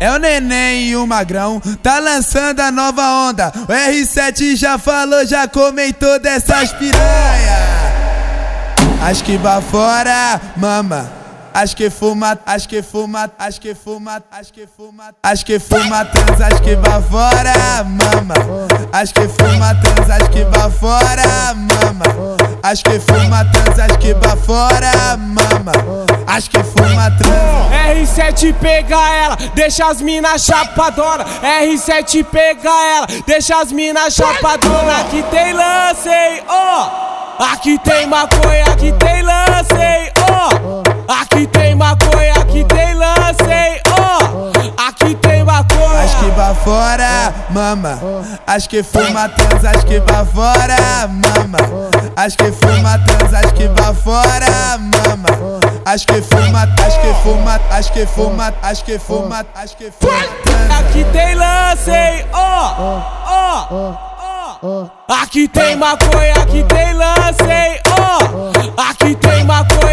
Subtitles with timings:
[0.00, 3.52] É o neném e o magrão, tá lançando a nova onda.
[3.68, 7.58] O R7 já falou, já comentou dessas piranha.
[9.02, 9.38] As que
[9.70, 11.18] fora, mama.
[11.52, 16.04] As que fuma, as que fuma, as que fuma, as que fuma, as que fuma
[16.04, 16.76] trans, as que
[17.10, 18.34] fora, mama.
[18.92, 20.44] As que fuma trans, as que
[20.78, 22.04] fora, mama.
[22.62, 25.72] As que fuma trans, as que fora, mama.
[26.28, 27.77] As que fuma trans.
[28.18, 31.24] R7 pega ela, deixa as mina chapadona.
[31.24, 35.02] R7 pega ela, deixa as mina chapadona.
[35.02, 36.90] Aqui tem lance, ó.
[37.38, 37.44] Oh.
[37.44, 40.82] Aqui tem maconha, aqui tem lance, ó.
[40.82, 41.12] Oh.
[41.12, 44.18] Aqui tem maconha, aqui tem lance, ó.
[44.34, 44.88] Oh.
[44.88, 46.02] Aqui tem maconha.
[46.02, 48.00] As que fora, mama.
[48.44, 50.00] As que fuma trans, as que
[50.34, 51.58] fora, mama.
[52.16, 53.68] As que fuma trans, as que
[54.02, 55.67] fora, mama.
[55.90, 60.12] As que fuma, as que fuma, as que fuma, as que fuma, as que fuma.
[60.78, 63.00] Aqui tem lance, hein, ó,
[64.60, 64.86] ó.
[65.08, 68.82] Aqui tem maconha, aqui tem lance, ó.
[68.90, 69.87] Aqui tem maconha,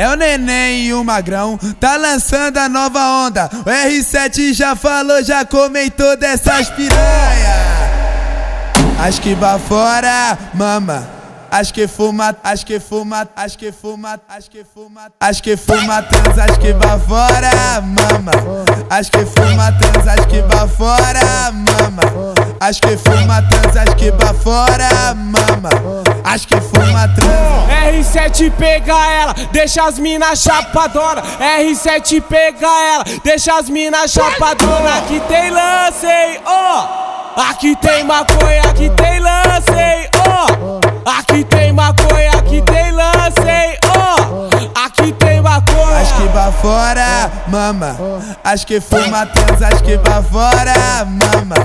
[0.00, 3.50] É o neném e o magrão, tá lançando a nova onda.
[3.52, 7.54] O R7 já falou, já comentou dessas piranha.
[8.98, 9.36] As que
[9.68, 11.06] fora, mama.
[11.50, 16.02] As que fuma, as que fuma, as que fuma, as que fuma, as que fuma
[16.02, 16.72] trans, as que
[17.06, 18.32] fora, mama.
[18.88, 20.42] As que fuma trans, as que
[20.78, 22.02] fora, mama.
[22.58, 24.10] As que fuma trans, as que
[24.42, 26.09] fora, mama.
[26.32, 27.60] As que fuma trans.
[27.90, 31.22] R7 pega ela, deixa as mina chapadona.
[31.40, 34.98] R7 pega ela, deixa as mina chapadona.
[34.98, 36.86] Aqui tem lance, hein, ó.
[37.36, 37.40] Oh.
[37.40, 40.46] Aqui tem maconha, aqui tem lance, hein, ó.
[40.62, 41.10] Oh.
[41.18, 44.14] Aqui tem maconha, aqui tem lance, hein, ó.
[44.30, 44.84] Oh.
[44.86, 45.98] Aqui tem maconha.
[46.00, 47.96] As que fora, mama.
[48.44, 49.98] As que fuma trans, as que
[50.30, 51.56] fora, mama.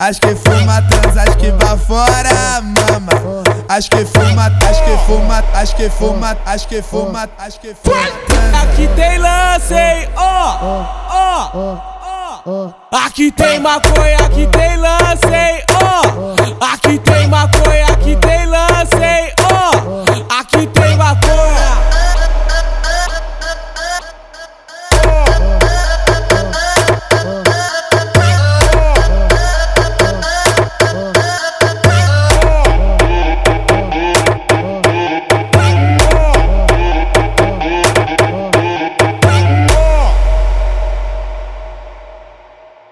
[0.00, 1.52] As que fuma trans, as que
[1.86, 2.30] fora,
[3.76, 8.00] As que fuma, as que fuma, as que fuma, as que fuma, as que fuma.
[8.62, 10.86] Aqui tem lance, hein, ó,
[12.46, 12.70] ó.
[12.90, 16.45] Aqui tem maconha, aqui tem lance, hein, ó.